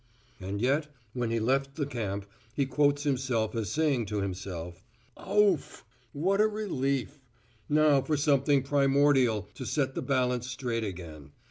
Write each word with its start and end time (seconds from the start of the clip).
And 0.39 0.59
yet 0.63 0.87
when 1.13 1.29
he 1.29 1.39
left 1.39 1.75
the 1.75 1.85
camp 1.85 2.25
he 2.55 2.65
quotes 2.65 3.03
himself 3.03 3.53
as 3.55 3.69
saying 3.69 4.07
to 4.07 4.19
himself: 4.21 4.83
"Ouf! 5.15 5.85
What 6.11 6.41
a 6.41 6.47
relief. 6.47 7.19
Now 7.69 8.01
for 8.01 8.17
something 8.17 8.63
primordial 8.63 9.47
to 9.53 9.63
set 9.63 9.93
the 9.93 10.01
balance 10.01 10.47
straight 10.49 10.83
again. 10.83 11.33